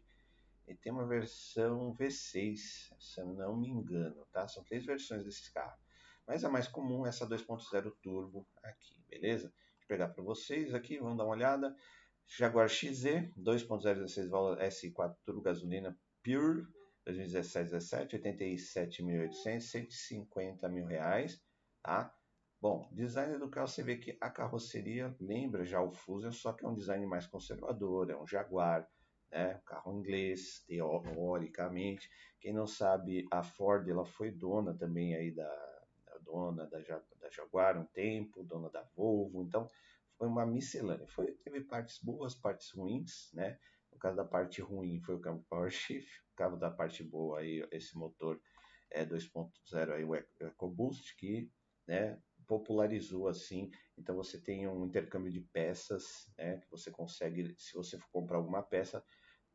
e 0.67 0.75
tem 0.75 0.93
uma 0.93 1.07
versão 1.07 1.95
V6, 1.97 2.57
se 2.99 3.21
eu 3.21 3.27
não 3.27 3.57
me 3.57 3.69
engano, 3.69 4.27
tá? 4.33 4.49
São 4.49 4.65
três 4.65 4.85
versões 4.85 5.25
desses 5.25 5.49
carros. 5.49 5.83
Mas 6.27 6.45
a 6.45 6.49
mais 6.49 6.67
comum 6.67 7.05
é 7.05 7.11
essa 7.11 7.29
2.0 7.29 7.93
turbo 8.03 8.47
aqui, 8.63 9.05
beleza? 9.09 9.49
Vou 9.49 9.89
pegar 9.89 10.09
para 10.09 10.25
vocês 10.25 10.73
aqui, 10.73 10.99
vamos 10.99 11.19
dar 11.19 11.25
uma 11.25 11.35
olhada. 11.35 11.77
Jaguar 12.27 12.69
XZ 12.69 13.31
2.016 13.39 14.29
válvula 14.29 14.67
S4 14.67 15.15
turbo 15.23 15.43
gasolina 15.43 15.99
Pure 16.23 16.67
2017 17.05 17.71
17 17.71 18.17
87.800 18.17 19.61
150 19.61 20.69
mil 20.71 20.87
reais, 20.87 21.43
tá? 21.83 22.15
Bom, 22.65 22.89
design 22.93 23.37
do 23.37 23.51
carro, 23.51 23.69
você 23.69 23.83
vê 23.83 23.99
que 23.99 24.17
a 24.19 24.31
carroceria 24.31 25.15
lembra 25.21 25.67
já 25.67 25.83
o 25.83 25.93
Fusion, 25.93 26.33
só 26.33 26.51
que 26.51 26.65
é 26.65 26.67
um 26.67 26.75
design 26.75 27.05
mais 27.05 27.27
conservador, 27.27 28.09
é 28.09 28.17
um 28.17 28.27
Jaguar, 28.27 28.89
né? 29.31 29.61
carro 29.67 29.93
inglês, 29.93 30.65
teoricamente. 30.67 32.09
Quem 32.41 32.55
não 32.55 32.67
sabe, 32.67 33.29
a 33.31 33.43
Ford 33.43 33.87
ela 33.87 34.07
foi 34.07 34.31
dona 34.31 34.73
também 34.73 35.15
aí 35.15 35.31
da, 35.31 35.83
dona 36.23 36.67
da, 36.67 36.79
da 36.79 37.31
Jaguar 37.31 37.77
um 37.77 37.85
tempo, 37.85 38.43
dona 38.43 38.71
da 38.71 38.83
Volvo, 38.97 39.43
então 39.43 39.69
foi 40.17 40.27
uma 40.27 40.47
miscelânea. 40.47 41.07
Foi, 41.09 41.33
teve 41.45 41.61
partes 41.65 41.99
boas, 42.03 42.35
partes 42.35 42.71
ruins, 42.71 43.31
né? 43.35 43.59
No 43.93 43.99
caso 43.99 44.17
da 44.17 44.25
parte 44.25 44.63
ruim 44.63 45.03
foi 45.03 45.17
o 45.17 45.21
câmbio 45.21 45.45
Power 45.51 45.71
Shift, 45.71 46.23
no 46.31 46.35
caso 46.35 46.57
da 46.57 46.71
parte 46.71 47.05
boa 47.05 47.41
aí 47.41 47.69
esse 47.71 47.95
motor 47.95 48.41
é 48.91 49.05
2.0 49.05 49.93
aí 49.93 50.03
o 50.03 50.15
EcoBoost 50.15 51.15
que 51.19 51.53
né, 51.87 52.19
popularizou 52.47 53.29
assim. 53.29 53.71
Então 53.97 54.15
você 54.17 54.39
tem 54.41 54.69
um 54.69 54.87
intercâmbio 54.87 55.33
de 55.33 55.41
peças, 55.41 56.31
né, 56.37 56.59
que 56.59 56.71
você 56.71 56.91
consegue, 56.91 57.55
se 57.59 57.75
você 57.75 57.99
for 57.99 58.09
comprar 58.11 58.39
alguma 58.39 58.63
peça 58.63 59.05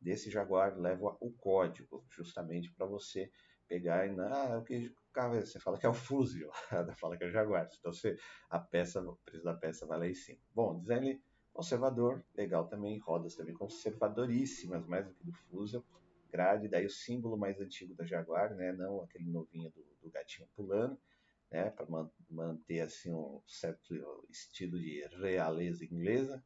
desse 0.00 0.30
Jaguar, 0.30 0.78
leva 0.78 1.16
o 1.20 1.30
código 1.32 2.04
justamente 2.10 2.72
para 2.72 2.86
você 2.86 3.30
pegar 3.68 4.06
e 4.06 4.18
ah, 4.18 4.58
o 4.58 4.64
que 4.64 4.92
carro 5.12 5.36
é? 5.36 5.40
Você 5.44 5.60
fala 5.60 5.78
que 5.78 5.86
é 5.86 5.88
o 5.88 5.94
Fusion, 5.94 6.50
fala 6.98 7.16
que 7.16 7.24
é 7.24 7.26
o 7.26 7.30
Jaguar. 7.30 7.68
Então 7.78 7.92
você 7.92 8.16
a 8.48 8.58
peça, 8.58 9.00
o 9.00 9.16
preço 9.24 9.44
da 9.44 9.54
peça 9.54 9.86
vai 9.86 9.98
lá 9.98 10.08
em 10.08 10.14
cima. 10.14 10.40
Bom, 10.54 10.80
design 10.80 11.22
conservador, 11.52 12.24
legal 12.34 12.66
também, 12.66 12.98
rodas 12.98 13.34
também 13.36 13.54
conservadoríssimas, 13.54 14.86
mais 14.86 15.06
do 15.06 15.14
que 15.14 15.24
do 15.24 15.32
Fusion. 15.32 15.82
Grade, 16.30 16.68
daí 16.68 16.86
o 16.86 16.90
símbolo 16.90 17.36
mais 17.36 17.60
antigo 17.60 17.92
da 17.94 18.04
Jaguar, 18.04 18.54
né, 18.54 18.72
não 18.72 19.02
aquele 19.02 19.28
novinho 19.28 19.68
do, 19.70 19.84
do 20.00 20.10
gatinho 20.10 20.48
pulando 20.54 20.96
né, 21.50 21.70
para 21.70 21.86
man 21.86 22.10
manter 22.28 22.80
assim 22.80 23.12
um 23.12 23.42
certo 23.46 23.94
estilo 24.30 24.78
de 24.78 25.04
realeza 25.18 25.84
inglesa, 25.84 26.42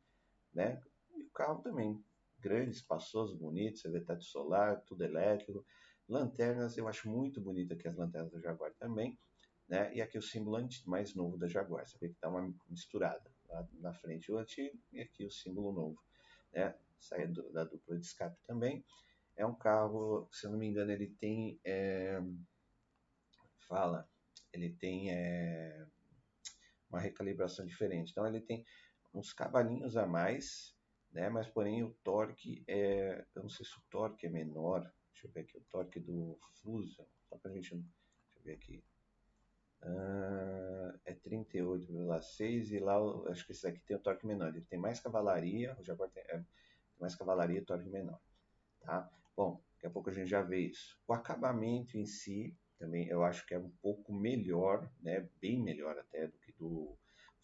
né? 0.53 0.83
E 1.15 1.23
o 1.23 1.31
carro 1.31 1.63
também 1.63 2.03
grande, 2.39 2.77
espaçoso, 2.77 3.37
bonito, 3.37 3.79
você 3.79 3.91
vê 3.91 4.01
teto 4.01 4.25
solar, 4.25 4.83
tudo 4.83 5.03
elétrico, 5.03 5.65
lanternas, 6.09 6.77
eu 6.77 6.89
acho 6.89 7.09
muito 7.09 7.41
bonito 7.41 7.73
aqui 7.73 7.89
as 7.89 7.97
lanternas 7.97 8.33
da 8.33 8.41
Jaguar 8.41 8.73
também, 8.75 9.19
né? 9.69 9.95
E 9.95 10.03
aqui 10.03 10.19
o 10.19 10.23
símbolo 10.23 10.67
mais 10.87 11.15
novo 11.15 11.39
da 11.39 11.49
Jaguar, 11.49 11.87
você 11.87 11.99
vê 11.99 12.09
que 12.09 12.17
tá 12.17 12.29
uma 12.29 12.55
misturada, 12.69 13.31
lá 13.49 13.67
na 13.75 13.93
frente 13.93 14.31
o 14.33 14.39
antigo 14.39 14.79
e 14.93 15.01
aqui 15.01 15.25
o 15.25 15.31
símbolo 15.31 15.73
novo, 15.73 16.03
né? 16.53 16.75
Sai 16.99 17.27
da 17.27 17.65
dupla 17.65 17.99
de 17.99 18.07
escape 18.07 18.39
também. 18.47 18.85
É 19.37 19.45
um 19.45 19.55
carro, 19.55 20.29
se 20.33 20.47
eu 20.47 20.51
não 20.51 20.59
me 20.59 20.67
engano, 20.67 20.93
ele 20.93 21.09
tem 21.19 21.61
é, 21.65 22.19
fala 23.67 24.09
ele 24.55 24.71
tem 24.71 25.11
é, 25.13 25.87
uma 26.89 27.01
recalibração 27.01 27.67
diferente. 27.67 28.11
Então 28.11 28.27
ele 28.27 28.41
tem 28.41 28.65
uns 29.13 29.33
cavalinhos 29.33 29.97
a 29.97 30.07
mais, 30.07 30.75
né? 31.13 31.29
Mas 31.29 31.49
porém 31.49 31.83
o 31.83 31.91
torque 32.03 32.65
é, 32.67 33.25
eu 33.35 33.43
não 33.43 33.51
sei 33.51 33.67
se 33.67 33.77
o 33.77 33.83
torque 33.91 34.27
é 34.27 34.31
menor. 34.31 34.83
Deixa 35.13 35.27
eu 35.27 35.31
ver 35.31 35.41
aqui 35.41 35.59
o 35.59 35.65
torque 35.71 36.01
do 36.01 36.39
Fusion, 36.63 37.07
só 37.29 37.37
para 37.37 37.51
a 37.51 37.55
gente, 37.55 37.75
deixa 37.75 37.87
eu 38.37 38.43
ver 38.43 38.53
aqui. 38.53 38.85
Uh, 39.83 40.99
é 41.05 41.15
38,6 41.15 42.71
e 42.71 42.79
lá 42.79 42.97
acho 43.31 43.45
que 43.45 43.53
esse 43.53 43.67
aqui 43.67 43.81
tem 43.81 43.97
o 43.97 44.01
torque 44.01 44.27
menor. 44.27 44.49
Ele 44.49 44.65
tem 44.65 44.79
mais 44.79 44.99
cavalaria, 45.01 45.77
o 45.79 45.85
Jaguar 45.85 46.11
tem, 46.11 46.23
é, 46.23 46.39
tem 46.39 47.01
mais 47.01 47.15
cavalaria 47.15 47.59
e 47.59 47.65
torque 47.65 47.89
menor, 47.89 48.19
tá? 48.81 49.11
Bom, 49.37 49.63
daqui 49.75 49.87
a 49.87 49.91
pouco 49.91 50.09
a 50.09 50.13
gente 50.13 50.29
já 50.31 50.41
vê 50.43 50.61
isso. 50.61 50.99
O 51.07 51.13
acabamento 51.13 51.99
em 51.99 52.07
si 52.07 52.57
também 52.85 53.09
eu 53.09 53.25
acho 53.25 53.47
que 53.47 53.55
é 53.55 53.59
um 53.59 53.71
pouco 53.83 54.13
melhor, 54.13 54.91
né, 55.01 55.27
bem 55.41 55.59
melhor 55.63 55.99
até 55.99 56.27
do 56.27 56.39
que 56.39 56.53
do 56.53 56.97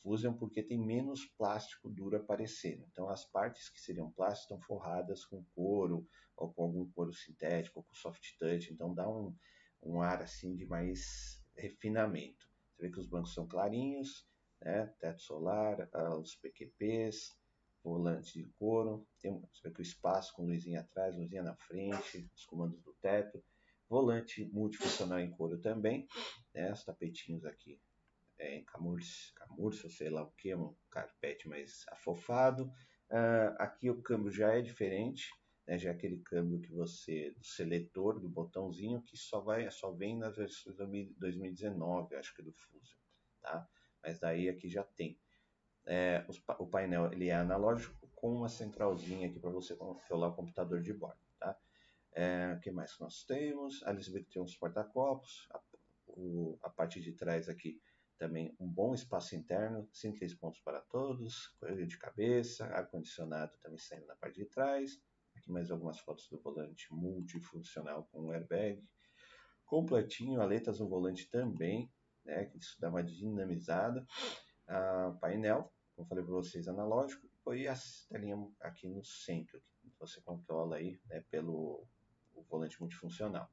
Fusion, 0.02 0.34
porque 0.34 0.62
tem 0.62 0.78
menos 0.78 1.24
plástico 1.24 1.88
duro 1.88 2.16
aparecendo. 2.16 2.86
Então 2.92 3.08
as 3.08 3.24
partes 3.24 3.70
que 3.70 3.80
seriam 3.80 4.10
plásticas 4.10 4.42
estão 4.42 4.60
forradas 4.60 5.24
com 5.24 5.42
couro, 5.54 6.06
ou 6.36 6.52
com 6.52 6.62
algum 6.62 6.90
couro 6.90 7.12
sintético, 7.12 7.80
ou 7.80 7.84
com 7.84 7.94
soft 7.94 8.22
touch, 8.38 8.72
então 8.72 8.94
dá 8.94 9.08
um, 9.08 9.34
um 9.82 10.00
ar 10.00 10.22
assim 10.22 10.54
de 10.54 10.66
mais 10.66 11.42
refinamento. 11.56 12.46
Você 12.72 12.82
vê 12.82 12.90
que 12.90 13.00
os 13.00 13.06
bancos 13.06 13.34
são 13.34 13.46
clarinhos, 13.46 14.26
né, 14.60 14.86
teto 14.98 15.22
solar, 15.22 15.88
ah, 15.92 16.16
os 16.16 16.34
PQPs, 16.36 17.34
volante 17.82 18.34
de 18.34 18.46
couro, 18.58 19.06
tem, 19.18 19.38
você 19.52 19.68
vê 19.68 19.74
que 19.74 19.80
o 19.80 19.82
espaço 19.82 20.34
com 20.34 20.46
luzinha 20.46 20.80
atrás, 20.80 21.16
luzinha 21.16 21.42
na 21.42 21.56
frente, 21.56 22.30
os 22.34 22.44
comandos 22.44 22.82
do 22.82 22.92
teto, 23.00 23.42
Volante 23.90 24.44
multifuncional 24.52 25.18
em 25.18 25.32
couro 25.32 25.58
também, 25.58 26.06
né? 26.54 26.72
Os 26.72 26.84
tapetinhos 26.84 27.44
aqui 27.44 27.76
é, 28.38 28.58
em 28.58 28.64
camurça, 28.64 29.32
camurça, 29.34 29.90
sei 29.90 30.08
lá 30.08 30.22
o 30.22 30.30
que, 30.30 30.54
um 30.54 30.72
carpete 30.88 31.48
mais 31.48 31.84
afofado. 31.88 32.72
Uh, 33.10 33.52
aqui 33.58 33.90
o 33.90 34.00
câmbio 34.00 34.30
já 34.30 34.54
é 34.54 34.62
diferente, 34.62 35.28
né? 35.66 35.76
Já 35.76 35.90
é 35.90 35.92
aquele 35.92 36.18
câmbio 36.18 36.60
que 36.60 36.70
você, 36.70 37.32
do 37.32 37.44
seletor, 37.44 38.20
do 38.20 38.28
botãozinho, 38.28 39.02
que 39.02 39.16
só 39.16 39.40
vai, 39.40 39.68
só 39.72 39.90
vem 39.90 40.16
nas 40.16 40.36
versões 40.36 40.76
2019, 40.76 42.14
acho 42.14 42.32
que 42.32 42.42
do 42.42 42.52
Fusion, 42.52 42.96
tá? 43.42 43.68
Mas 44.00 44.20
daí 44.20 44.48
aqui 44.48 44.68
já 44.68 44.84
tem. 44.84 45.18
É, 45.84 46.24
os, 46.28 46.40
o 46.60 46.66
painel 46.68 47.12
ele 47.12 47.28
é 47.28 47.34
analógico 47.34 48.08
com 48.14 48.36
uma 48.36 48.48
centralzinha 48.48 49.26
aqui 49.26 49.40
para 49.40 49.50
você 49.50 49.74
controlar 49.74 50.28
o 50.28 50.36
computador 50.36 50.80
de 50.80 50.92
bordo. 50.92 51.29
É, 52.12 52.54
o 52.54 52.60
que 52.60 52.70
mais 52.70 52.98
nós 52.98 53.24
temos? 53.24 53.82
A 53.84 53.90
Elizabeth 53.90 54.24
tem 54.24 54.42
uns 54.42 54.56
porta-copos. 54.56 55.48
A, 55.52 55.60
a 56.62 56.70
parte 56.70 57.00
de 57.00 57.12
trás 57.12 57.48
aqui 57.48 57.80
também 58.20 58.54
um 58.60 58.68
bom 58.68 58.94
espaço 58.94 59.34
interno, 59.34 59.88
simples 59.92 60.34
pontos 60.34 60.60
para 60.60 60.80
todos, 60.82 61.48
coelho 61.58 61.86
de 61.86 61.96
cabeça, 61.96 62.66
ar-condicionado 62.66 63.56
também 63.62 63.78
saindo 63.78 64.06
na 64.06 64.14
parte 64.14 64.36
de 64.36 64.44
trás. 64.44 65.00
Aqui 65.34 65.50
mais 65.50 65.70
algumas 65.70 65.98
fotos 66.00 66.28
do 66.28 66.38
volante 66.38 66.92
multifuncional 66.92 68.06
com 68.12 68.30
airbag. 68.30 68.86
Completinho, 69.64 70.40
aletas 70.40 70.80
no 70.80 70.88
volante 70.88 71.30
também, 71.30 71.90
né, 72.24 72.44
que 72.44 72.58
isso 72.58 72.78
dá 72.78 72.90
uma 72.90 73.02
dinamizada. 73.02 74.06
Ah, 74.68 75.16
painel, 75.20 75.72
como 75.96 76.06
falei 76.06 76.22
para 76.22 76.34
vocês, 76.34 76.68
analógico. 76.68 77.26
E 77.54 77.66
a 77.66 77.74
telinha 78.08 78.36
aqui 78.60 78.86
no 78.86 79.02
centro, 79.02 79.60
que 79.80 79.90
você 79.98 80.20
controla 80.20 80.76
aí 80.76 81.00
né, 81.06 81.24
pelo 81.30 81.86
o 82.40 82.44
volante 82.44 82.80
multifuncional. 82.80 83.50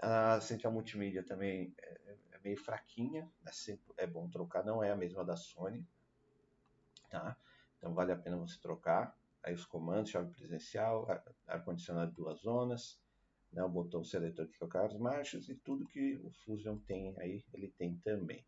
A 0.00 0.40
central 0.40 0.72
multimídia 0.72 1.22
também 1.22 1.74
é, 1.78 2.16
é 2.32 2.38
meio 2.42 2.56
fraquinha, 2.56 3.30
é, 3.46 4.02
é 4.02 4.06
bom 4.06 4.28
trocar, 4.28 4.64
não 4.64 4.82
é 4.82 4.90
a 4.90 4.96
mesma 4.96 5.24
da 5.24 5.36
Sony, 5.36 5.86
tá? 7.10 7.36
Então 7.78 7.94
vale 7.94 8.12
a 8.12 8.16
pena 8.16 8.36
você 8.36 8.58
trocar. 8.60 9.16
Aí 9.42 9.54
os 9.54 9.64
comandos, 9.64 10.10
chave 10.10 10.30
presencial, 10.32 11.06
ar-condicionado 11.48 12.12
duas 12.12 12.40
zonas, 12.40 13.00
né, 13.52 13.62
o 13.62 13.68
botão 13.68 14.04
seletor 14.04 14.46
que 14.46 14.58
trocar 14.58 14.86
as 14.86 14.96
marchas 14.96 15.48
e 15.48 15.54
tudo 15.54 15.86
que 15.86 16.16
o 16.24 16.30
Fusion 16.30 16.78
tem 16.78 17.14
aí, 17.18 17.44
ele 17.52 17.68
tem 17.68 17.96
também. 17.98 18.44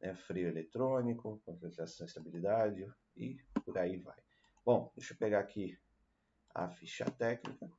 Né, 0.00 0.14
freio 0.14 0.48
eletrônico, 0.48 1.40
controle 1.44 1.72
de 1.72 1.82
estabilidade 1.82 2.92
e 3.16 3.38
por 3.64 3.78
aí 3.78 3.98
vai. 3.98 4.18
Bom, 4.64 4.92
deixa 4.96 5.14
eu 5.14 5.16
pegar 5.16 5.38
aqui 5.38 5.78
a 6.54 6.68
ficha 6.68 7.04
técnica. 7.04 7.70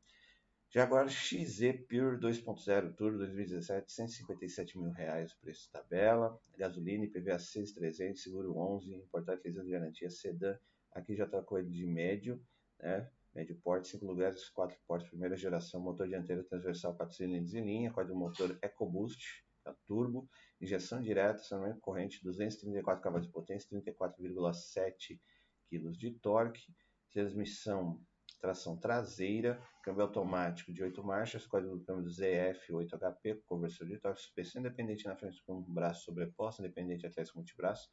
Jaguar 0.76 1.08
XZ 1.08 1.86
Pure 1.88 2.18
2.0 2.18 2.96
Turbo 2.96 3.20
2017, 3.20 3.92
157 3.92 4.80
mil 4.80 4.90
reais 4.90 5.32
o 5.32 5.40
preço 5.40 5.70
tabela. 5.72 6.36
Gasolina 6.58 7.06
IPVA 7.06 7.38
6300, 7.38 8.20
seguro 8.20 8.58
11, 8.58 8.96
importado 8.96 9.40
de 9.44 9.70
garantia 9.70 10.10
sedã. 10.10 10.58
Aqui 10.92 11.16
já 11.16 11.26
está 11.26 11.44
com 11.44 11.60
ele 11.60 11.70
de 11.70 11.86
médio, 11.86 12.44
né? 12.80 13.08
Médio 13.36 13.56
porte, 13.58 13.88
5 13.90 14.04
lugares, 14.04 14.50
4 14.50 14.76
portas, 14.88 15.08
primeira 15.10 15.38
geração, 15.38 15.80
motor 15.80 16.08
dianteiro 16.08 16.44
transversal 16.44 16.96
4 16.96 17.18
cilindros 17.18 17.54
em 17.54 17.64
linha, 17.64 17.94
quadro 17.94 18.16
motor 18.16 18.58
EcoBoost, 18.60 19.46
turbo, 19.86 20.28
injeção 20.60 21.04
direta, 21.04 21.40
acionamento 21.40 21.82
corrente, 21.82 22.24
234 22.24 23.04
cavalos 23.04 23.28
de 23.28 23.32
potência, 23.32 23.70
34,7 23.70 25.20
kg 25.70 25.92
de 25.92 26.12
torque, 26.14 26.66
transmissão 27.12 28.04
tração 28.44 28.76
traseira, 28.76 29.58
câmbio 29.82 30.04
automático 30.04 30.74
de 30.74 30.84
8 30.84 31.02
marchas, 31.02 31.48
código 31.48 31.78
do 31.78 31.86
câmbio 31.86 32.10
ZF 32.10 32.74
8HP, 32.74 33.42
conversor 33.46 33.88
de 33.88 33.98
torque, 33.98 34.20
suspensão 34.20 34.60
independente 34.60 35.06
na 35.06 35.16
frente 35.16 35.42
com 35.46 35.62
braço 35.62 36.04
sobreposto, 36.04 36.62
independente 36.62 37.08
atrás 37.08 37.32
com 37.32 37.40
multibraço, 37.40 37.90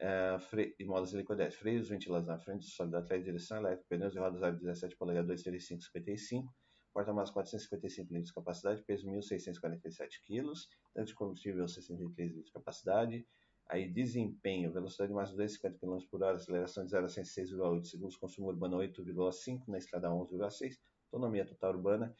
uh, 0.00 0.40
freio, 0.40 0.74
e 0.76 0.84
molas 0.84 1.12
freios 1.52 1.88
ventilados 1.88 2.26
na 2.26 2.36
frente, 2.36 2.66
sólido 2.66 2.96
atrás, 2.96 3.22
direção 3.22 3.58
elétrica, 3.58 3.86
pneus 3.88 4.12
e 4.16 4.18
rodas 4.18 4.42
aro 4.42 4.58
17 4.58 4.96
polegadas 4.96 5.28
235 5.28 5.80
55, 5.84 6.54
porta-malas 6.92 7.30
455 7.30 8.12
litros 8.12 8.30
de 8.30 8.34
capacidade, 8.34 8.82
peso 8.82 9.06
1.647 9.06 10.08
kg, 10.26 10.52
tanque 10.94 11.10
de 11.10 11.14
combustível 11.14 11.68
63 11.68 12.28
litros 12.30 12.46
de 12.46 12.52
capacidade, 12.52 13.28
Aí 13.68 13.88
desempenho, 13.88 14.72
velocidade 14.72 15.12
máxima 15.12 15.38
250 15.38 15.78
km 15.78 15.98
por 16.08 16.22
hora, 16.22 16.36
aceleração 16.36 16.84
de 16.84 16.90
0 16.90 17.04
a 17.04 17.08
106,8 17.08 17.84
segundos, 17.84 18.16
consumo 18.16 18.48
urbano 18.48 18.78
8,5, 18.78 19.66
na 19.66 19.78
estrada 19.78 20.08
11,6, 20.08 20.78
autonomia 21.10 21.44
total 21.44 21.74
urbana 21.74 22.14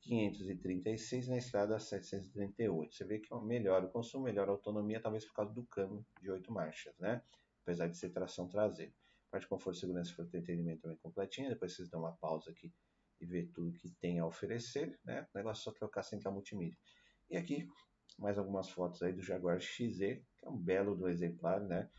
536, 0.00 1.28
na 1.28 1.38
estrada 1.38 1.78
738. 1.78 2.94
Você 2.94 3.04
vê 3.04 3.20
que 3.20 3.32
melhora 3.42 3.86
o 3.86 3.90
consumo, 3.90 4.24
melhora 4.24 4.50
a 4.50 4.54
autonomia, 4.54 5.00
talvez 5.00 5.24
por 5.24 5.34
causa 5.34 5.52
do 5.54 5.64
câmbio 5.66 6.04
de 6.20 6.30
8 6.30 6.52
marchas, 6.52 6.98
né? 6.98 7.22
Apesar 7.62 7.86
de 7.86 7.96
ser 7.96 8.10
tração 8.10 8.48
traseira. 8.48 8.92
Parte 9.30 9.44
de 9.44 9.48
conforto, 9.48 9.78
segurança 9.78 10.12
e 10.18 10.24
entretenimento 10.24 10.82
também 10.82 10.98
completinha. 10.98 11.48
Depois 11.48 11.74
vocês 11.74 11.88
dão 11.88 12.00
uma 12.00 12.12
pausa 12.16 12.50
aqui 12.50 12.72
e 13.20 13.24
ver 13.24 13.46
tudo 13.54 13.72
que 13.72 13.88
tem 14.00 14.18
a 14.18 14.26
oferecer, 14.26 14.98
né? 15.04 15.28
O 15.32 15.38
negócio 15.38 15.62
é 15.62 15.64
só 15.64 15.70
trocar 15.70 16.02
central 16.02 16.34
multimídia. 16.34 16.76
E 17.30 17.36
aqui 17.36 17.68
mais 18.18 18.38
algumas 18.38 18.70
fotos 18.70 19.02
aí 19.02 19.12
do 19.12 19.22
Jaguar 19.22 19.60
XZ, 19.60 19.98
que 19.98 20.46
é 20.46 20.48
um 20.48 20.56
belo 20.56 20.94
do 20.94 21.08
exemplar, 21.08 21.60
né? 21.60 21.90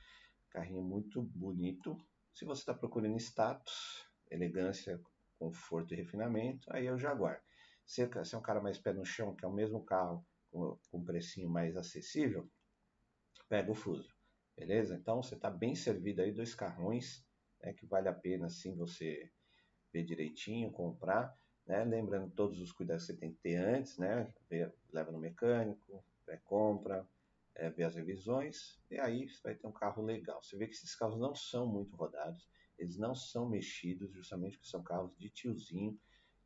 Carrinho 0.50 0.84
muito 0.84 1.22
bonito. 1.22 1.98
Se 2.34 2.46
você 2.46 2.62
está 2.62 2.74
procurando 2.74 3.18
status, 3.18 4.06
elegância 4.30 5.00
conforto 5.38 5.94
e 5.94 5.98
refinamento, 5.98 6.68
aí 6.72 6.88
é 6.88 6.92
o 6.94 6.98
Jaguar. 6.98 7.42
Se 7.86 8.02
é 8.02 8.38
um 8.38 8.42
cara 8.42 8.62
mais 8.62 8.78
pé 8.78 8.94
no 8.94 9.06
chão, 9.06 9.36
que 9.36 9.46
é 9.46 9.48
o 9.48 9.54
mesmo 9.54 9.84
carro 9.84 10.26
com, 10.50 10.78
com 10.90 11.00
um 11.00 11.04
precinho 11.04 11.50
mais 11.50 11.76
acessível, 11.76 12.50
pega 13.50 13.72
o 13.72 13.76
Fuso, 13.76 14.10
beleza? 14.56 14.96
Então 14.96 15.22
você 15.22 15.36
está 15.36 15.50
bem 15.50 15.76
servido 15.76 16.22
aí, 16.22 16.32
dois 16.32 16.56
carrões, 16.56 17.26
né, 17.62 17.74
que 17.74 17.86
vale 17.86 18.08
a 18.08 18.14
pena 18.14 18.50
sim 18.50 18.76
você 18.76 19.30
ver 19.92 20.04
direitinho, 20.04 20.72
comprar, 20.72 21.38
né? 21.66 21.84
Lembrando 21.84 22.32
todos 22.32 22.60
os 22.60 22.72
cuidados 22.72 23.06
que 23.06 23.14
você 23.14 23.20
tem 23.20 23.32
que 23.32 23.40
ter 23.40 23.56
antes, 23.56 23.98
né? 23.98 24.34
Leva 24.92 25.12
no 25.12 25.20
mecânico, 25.20 26.04
pré-compra, 26.26 27.08
é, 27.56 27.70
ver 27.70 27.84
as 27.84 27.96
revisões, 27.96 28.80
e 28.90 29.00
aí 29.00 29.28
você 29.28 29.42
vai 29.44 29.56
ter 29.56 29.68
um 29.68 29.72
carro 29.72 30.04
legal. 30.04 30.42
Você 30.42 30.58
vê 30.58 30.68
que 30.68 30.74
esses 30.74 30.96
carros 30.96 31.20
não 31.20 31.36
são 31.36 31.68
muito 31.68 31.96
rodados, 31.96 32.48
eles 32.78 32.98
não 32.98 33.14
são 33.14 33.48
mexidos, 33.48 34.12
justamente 34.12 34.58
porque 34.58 34.70
são 34.70 34.84
carros 34.84 35.16
de 35.18 35.30
tiozinho, 35.30 36.00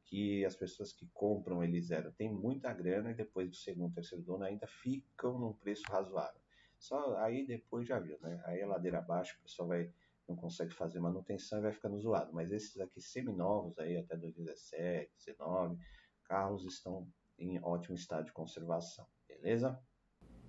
que 0.04 0.46
as 0.46 0.56
pessoas 0.56 0.94
que 0.94 1.06
compram 1.14 1.64
eles 1.64 1.92
eram, 1.92 2.12
tem 2.12 2.32
muita 2.32 2.74
grana 2.74 3.12
e 3.12 3.16
depois 3.16 3.50
do 3.50 3.56
segundo, 3.56 3.94
terceiro 3.94 4.24
dono 4.24 4.46
ainda 4.46 4.66
ficam 4.66 5.38
num 5.38 5.54
preço 5.54 5.84
razoável. 5.90 6.40
Só 6.80 7.18
aí 7.18 7.46
depois 7.46 7.88
já 7.88 8.00
viu, 8.00 8.18
né? 8.22 8.42
Aí 8.46 8.62
a 8.62 8.68
ladeira 8.68 9.00
abaixo, 9.00 9.36
o 9.40 9.44
pessoal 9.44 9.68
vai 9.68 9.92
não 10.27 10.36
consegue 10.36 10.74
fazer 10.74 11.00
manutenção 11.00 11.60
e 11.60 11.62
vai 11.62 11.72
ficando 11.72 12.00
zoado. 12.00 12.34
Mas 12.34 12.51
esses 12.51 12.79
aqui 12.79 13.01
seminovos 13.01 13.77
aí 13.79 13.98
até 13.98 14.15
2017, 14.15 15.12
2019, 15.25 15.77
carros 16.25 16.65
estão 16.65 17.07
em 17.38 17.60
ótimo 17.63 17.96
estado 17.96 18.25
de 18.25 18.34
conservação, 18.34 19.05
beleza? 19.27 19.79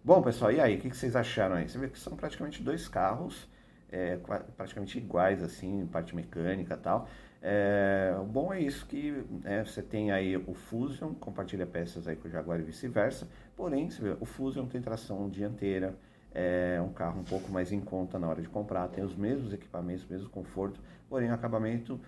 Bom, 0.05 0.23
pessoal, 0.23 0.51
e 0.51 0.61
aí, 0.61 0.77
o 0.77 0.81
que 0.81 0.91
vocês 0.91 1.15
acharam 1.15 1.57
aí? 1.57 1.69
Você 1.69 1.79
vê 1.79 1.89
que 1.89 1.99
são 1.99 2.17
praticamente 2.17 2.63
dois 2.63 2.89
carros 2.89 3.49
é, 3.91 4.17
praticamente 4.57 4.99
iguais, 4.99 5.43
assim, 5.43 5.87
parte 5.87 6.15
mecânica 6.15 6.75
e 6.75 6.79
tal. 6.79 7.09
É, 7.41 8.17
o 8.21 8.25
bom 8.25 8.53
é 8.53 8.61
isso 8.61 8.87
que 8.87 9.13
né, 9.43 9.65
você 9.65 9.83
tem 9.83 10.11
aí 10.11 10.37
o 10.37 10.55
Fusion, 10.55 11.15
compartilha 11.15 11.67
peças 11.67 12.09
aí 12.09 12.17
com 12.17 12.29
o 12.29 12.31
Jaguar 12.31 12.59
e 12.59 12.63
vice-versa, 12.63 13.29
porém, 13.57 13.89
vê, 13.89 14.17
o 14.21 14.25
Fusion 14.25 14.67
tem 14.67 14.83
tração 14.83 15.29
dianteira, 15.31 15.97
é 16.35 16.81
um 16.81 16.93
carro 16.93 17.21
um 17.21 17.25
pouco 17.25 17.51
mais 17.51 17.73
em 17.73 17.81
conta 17.81 18.19
na 18.19 18.29
hora 18.29 18.43
de 18.43 18.49
comprar, 18.49 18.89
tem 18.89 19.05
os 19.05 19.17
mesmos 19.17 19.53
equipamentos, 19.53 20.07
mesmo 20.07 20.29
conforto, 20.29 20.81
porém 21.09 21.31
o 21.31 21.35
acabamento 21.35 22.01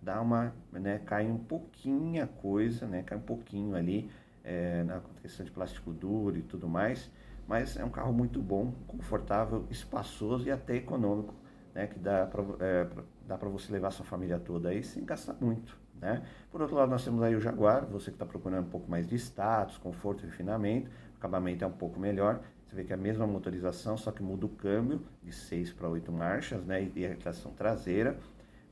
dá 0.00 0.20
uma, 0.20 0.54
né, 0.72 1.00
cai 1.04 1.26
um 1.26 1.38
pouquinho 1.38 2.22
a 2.22 2.26
coisa, 2.26 2.86
né, 2.86 3.02
cai 3.02 3.18
um 3.18 3.22
pouquinho 3.22 3.76
ali 3.76 4.10
é, 4.42 4.82
na 4.84 5.00
questão 5.20 5.44
de 5.44 5.52
plástico 5.52 5.92
duro 5.92 6.36
e 6.36 6.42
tudo 6.42 6.68
mais, 6.68 7.10
mas 7.46 7.76
é 7.76 7.84
um 7.84 7.90
carro 7.90 8.12
muito 8.12 8.40
bom, 8.40 8.72
confortável, 8.86 9.66
espaçoso 9.70 10.46
e 10.46 10.50
até 10.50 10.76
econômico, 10.76 11.34
né, 11.74 11.86
que 11.86 11.98
dá 11.98 12.26
para 12.26 12.42
é, 12.60 12.86
dá 13.26 13.36
para 13.36 13.48
você 13.48 13.72
levar 13.72 13.90
sua 13.90 14.04
família 14.04 14.38
toda 14.38 14.70
aí 14.70 14.82
sem 14.82 15.04
gastar 15.04 15.36
muito. 15.40 15.76
Né? 16.00 16.22
Por 16.50 16.60
outro 16.60 16.76
lado, 16.76 16.90
nós 16.90 17.04
temos 17.04 17.22
aí 17.22 17.34
o 17.34 17.40
Jaguar, 17.40 17.86
você 17.86 18.10
que 18.10 18.16
está 18.16 18.26
procurando 18.26 18.66
um 18.66 18.70
pouco 18.70 18.90
mais 18.90 19.06
de 19.06 19.16
status, 19.16 19.78
conforto 19.78 20.24
refinamento, 20.24 20.90
acabamento 21.16 21.64
é 21.64 21.66
um 21.66 21.72
pouco 21.72 21.98
melhor. 21.98 22.40
Você 22.66 22.76
vê 22.76 22.84
que 22.84 22.92
é 22.92 22.96
a 22.96 22.98
mesma 22.98 23.26
motorização, 23.26 23.96
só 23.96 24.10
que 24.10 24.22
muda 24.22 24.46
o 24.46 24.48
câmbio 24.48 25.00
de 25.22 25.32
6 25.32 25.72
para 25.72 25.88
8 25.88 26.10
marchas 26.10 26.64
né? 26.64 26.90
e 26.94 27.06
a 27.06 27.14
tração 27.14 27.52
traseira. 27.52 28.18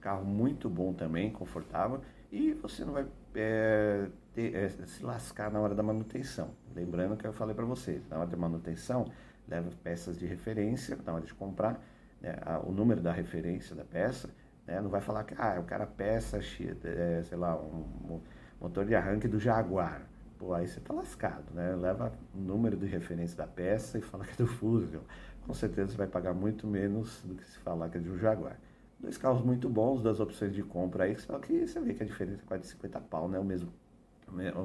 Carro 0.01 0.25
muito 0.25 0.69
bom 0.69 0.93
também, 0.93 1.31
confortável. 1.31 2.01
E 2.31 2.53
você 2.55 2.85
não 2.85 2.93
vai 2.93 3.07
é, 3.35 4.09
ter, 4.35 4.55
é, 4.55 4.69
se 4.69 5.05
lascar 5.05 5.51
na 5.51 5.61
hora 5.61 5.75
da 5.75 5.83
manutenção. 5.83 6.51
Lembrando 6.75 7.17
que 7.17 7.27
eu 7.27 7.33
falei 7.33 7.55
para 7.55 7.65
vocês, 7.65 8.03
na 8.09 8.19
hora 8.19 8.27
da 8.27 8.37
manutenção, 8.37 9.07
leva 9.49 9.71
peças 9.83 10.19
de 10.19 10.27
referência 10.27 10.99
na 11.05 11.15
hora 11.15 11.25
de 11.25 11.33
comprar, 11.33 11.81
né, 12.21 12.35
o 12.67 12.73
número 12.73 13.01
da 13.01 13.13
referência 13.13 13.77
da 13.77 13.85
peça, 13.85 14.31
né, 14.67 14.81
não 14.81 14.89
vai 14.89 15.01
falar 15.01 15.25
que 15.25 15.35
ah, 15.39 15.59
o 15.61 15.65
cara 15.65 15.87
peça, 15.87 16.39
é, 16.39 17.23
sei 17.23 17.39
lá, 17.39 17.57
um 17.57 18.21
motor 18.61 18.85
de 18.85 18.95
arranque 18.95 19.29
do 19.29 19.39
Jaguar. 19.39 20.03
Pô, 20.39 20.53
aí 20.53 20.67
você 20.67 20.81
tá 20.81 20.93
lascado, 20.93 21.55
né? 21.55 21.75
Leva 21.77 22.13
o 22.35 22.39
número 22.39 22.77
de 22.77 22.87
referência 22.87 23.37
da 23.37 23.47
peça 23.47 23.99
e 23.99 24.01
fala 24.03 24.25
que 24.25 24.33
é 24.33 24.45
do 24.45 24.47
Fusion. 24.47 25.01
Com 25.47 25.55
certeza 25.55 25.93
você 25.93 25.97
vai 25.97 26.07
pagar 26.07 26.35
muito 26.35 26.67
menos 26.67 27.23
do 27.25 27.35
que 27.35 27.45
se 27.45 27.59
falar 27.59 27.89
que 27.89 27.99
é 27.99 28.01
de 28.01 28.11
um 28.11 28.19
Jaguar. 28.19 28.59
Dois 28.99 29.19
carros 29.19 29.43
muito 29.45 29.69
bons, 29.69 30.03
duas 30.03 30.21
opções 30.21 30.55
de 30.55 30.63
compra 30.63 31.05
aí, 31.05 31.17
só 31.19 31.39
que 31.39 31.67
você 31.67 31.79
vê 31.81 31.95
que 31.95 32.03
a 32.03 32.07
diferença 32.07 32.43
é 32.43 32.47
quase 32.47 32.67
50 32.69 33.01
pau, 33.01 33.29
né? 33.29 33.39
O 33.39 33.45
mesmo 33.45 33.73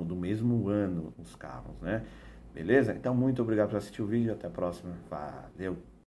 do 0.06 0.16
mesmo 0.16 0.68
ano 0.68 1.14
os 1.20 1.36
carros, 1.36 1.80
né? 1.82 2.06
Beleza? 2.54 2.94
Então, 2.94 3.14
muito 3.14 3.42
obrigado 3.42 3.70
por 3.70 3.78
assistir 3.78 4.02
o 4.02 4.08
vídeo. 4.08 4.34
Até 4.34 4.48
a 4.48 4.50
próxima. 4.50 4.94
Valeu! 5.10 5.99